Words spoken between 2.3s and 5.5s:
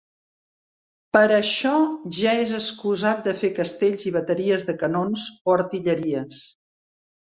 és excusat de fer castells i bateries de canons,